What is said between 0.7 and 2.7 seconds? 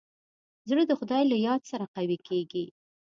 د خدای له یاد سره قوي کېږي.